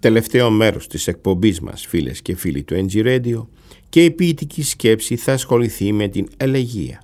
[0.00, 3.46] τελευταίο μέρος της εκπομπής μας φίλες και φίλοι του NG Radio
[3.88, 7.02] και η ποιητική σκέψη θα ασχοληθεί με την ελεγία.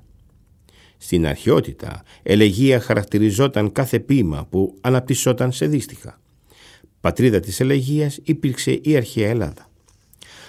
[0.97, 6.20] Στην αρχαιότητα, ελεγία χαρακτηριζόταν κάθε ποίημα που αναπτυσσόταν σε δύστιχα.
[7.01, 9.70] Πατρίδα της ελεγίας υπήρξε η αρχαία Ελλάδα.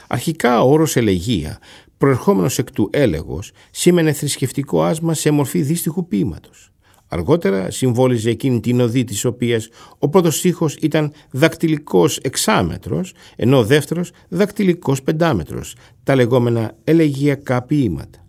[0.08, 1.60] Αρχικά ο όρος ελεγία,
[1.98, 6.72] προερχόμενος εκ του έλεγος, σήμαινε θρησκευτικό άσμα σε μορφή δύστιχου ποίηματος.
[7.16, 13.64] Αργότερα συμβόλιζε εκείνη την οδή της οποίας ο πρώτος στίχος ήταν δακτυλικός εξάμετρος, ενώ ο
[13.64, 18.26] δεύτερος δακτυλικός πεντάμετρος, τα λεγόμενα ελεγιακά ποίηματα.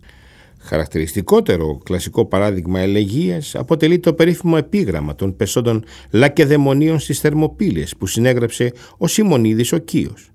[0.59, 8.71] Χαρακτηριστικότερο κλασικό παράδειγμα ελεγίας αποτελεί το περίφημο επίγραμμα των πεσόντων Λακεδαιμονίων στις Θερμοπύλες που συνέγραψε
[8.97, 10.29] ο Σιμονίδης ο Κίος.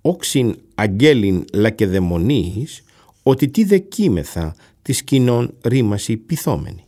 [0.00, 2.82] «Όξιν αγγέλιν Λακεδαιμονίης,
[3.22, 6.84] ότι τι δεκίμεθα της κοινών ρήμαση πυθόμενη».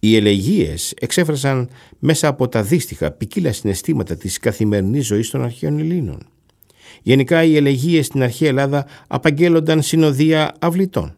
[0.00, 1.68] Οι ελεγίες εξέφρασαν
[1.98, 6.26] μέσα από τα δύστιχα ποικίλα συναισθήματα της καθημερινής ζωής των αρχαίων Ελλήνων.
[7.02, 11.12] Γενικά οι ελεγίες στην αρχαία Ελλάδα απαγγέλλονταν συνοδεία αυλητών.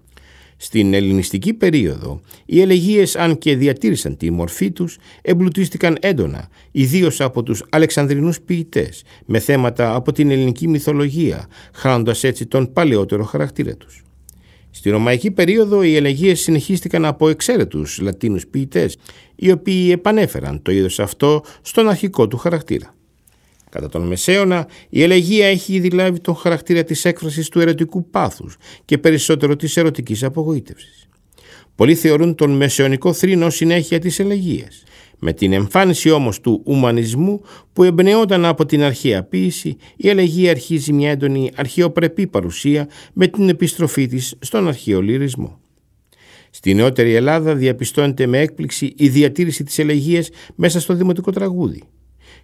[0.56, 7.42] Στην ελληνιστική περίοδο, οι ελεγίες αν και διατήρησαν τη μορφή τους, εμπλουτίστηκαν έντονα, ιδίως από
[7.42, 14.02] τους Αλεξανδρινούς ποιητές, με θέματα από την ελληνική μυθολογία, χάνοντας έτσι τον παλαιότερο χαρακτήρα τους.
[14.70, 18.96] Στη ρωμαϊκή περίοδο οι ελεγίες συνεχίστηκαν από εξαίρετους Λατίνους ποιητές,
[19.34, 22.94] οι οποίοι επανέφεραν το είδος αυτό στον αρχικό του χαρακτήρα.
[23.70, 28.56] Κατά τον Μεσαίωνα, η ελεγία έχει ήδη λάβει τον χαρακτήρα της έκφρασης του ερωτικού πάθους
[28.84, 31.08] και περισσότερο της ερωτικής απογοήτευσης.
[31.74, 34.82] Πολλοί θεωρούν τον μεσαιωνικό θρήνο συνέχεια της ελεγίας.
[35.20, 37.40] Με την εμφάνιση όμως του ουμανισμού
[37.72, 43.48] που εμπνεόταν από την αρχαία ποίηση, η ελεγία αρχίζει μια έντονη αρχαιοπρεπή παρουσία με την
[43.48, 45.58] επιστροφή της στον αρχαίο λυρισμό.
[46.50, 51.82] Στη νεότερη Ελλάδα διαπιστώνεται με έκπληξη η διατήρηση της ελεγίας μέσα στο δημοτικό τραγούδι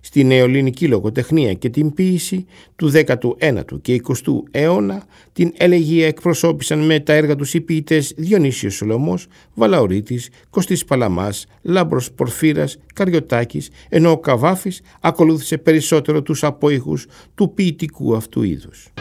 [0.06, 2.47] στη νεοελληνική λογοτεχνία και την ποίηση
[2.77, 8.75] του 19ου και 20ου αιώνα την ελεγία εκπροσώπησαν με τα έργα τους οι ποιητές Διονύσιος
[8.75, 17.53] Σολομός, Βαλαωρίτης, Κωστής Παλαμάς, Λάμπρος Πορφύρας, Καριωτάκης, ενώ ο Καβάφης ακολούθησε περισσότερο τους απόϊχους του
[17.55, 18.93] ποιητικού αυτού είδους.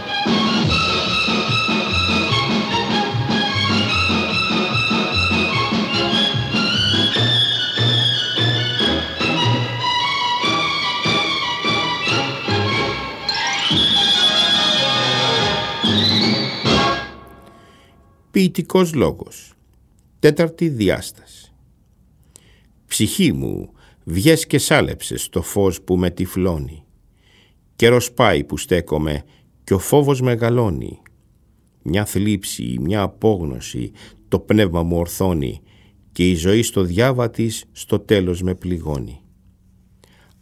[18.35, 19.53] Ποιητικός λόγος.
[20.19, 21.53] Τέταρτη διάσταση.
[22.87, 23.69] Ψυχή μου,
[24.03, 26.83] βγες και σάλεψες το φως που με τυφλώνει.
[27.75, 29.23] Καιρός πάει που στέκομαι
[29.63, 31.01] και ο φόβος μεγαλώνει.
[31.81, 33.91] Μια θλίψη, μια απόγνωση,
[34.27, 35.61] το πνεύμα μου ορθώνει
[36.11, 39.21] και η ζωή στο διάβα της στο τέλος με πληγώνει.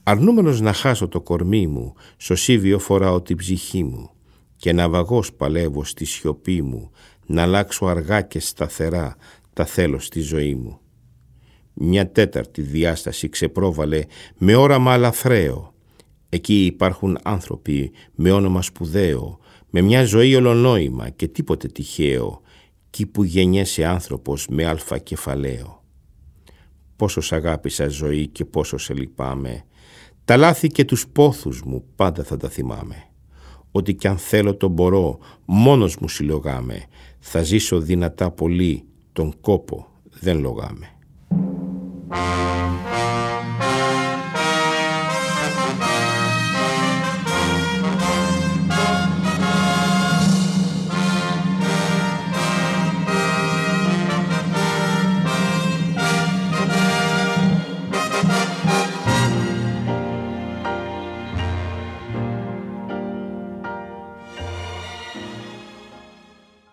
[0.03, 4.13] Αρνούμενος να χάσω το κορμί μου, σωσίβιο φοράω την ψυχή μου
[4.55, 6.91] και ναυαγός παλεύω στη σιωπή μου,
[7.25, 9.15] να αλλάξω αργά και σταθερά
[9.53, 10.79] τα θέλω στη ζωή μου.
[11.73, 14.03] Μια τέταρτη διάσταση ξεπρόβαλε
[14.37, 15.73] με όραμα αλαφραίο.
[16.29, 19.39] Εκεί υπάρχουν άνθρωποι με όνομα σπουδαίο,
[19.69, 22.41] με μια ζωή ολονόημα και τίποτε τυχαίο,
[22.87, 25.83] εκεί που γεννιέσαι άνθρωπος με αλφα κεφαλαίο.
[26.95, 29.65] Πόσο σ' αγάπησα ζωή και πόσο σε λυπάμαι,
[30.25, 33.07] τα λάθη και τους πόθους μου πάντα θα τα θυμάμαι.
[33.75, 36.85] Ότι κι αν θέλω το μπορώ, μόνος μου συλλογάμε,
[37.19, 38.83] θα ζήσω δυνατά πολύ,
[39.13, 39.87] τον κόπο
[40.19, 40.87] δεν λογάμε.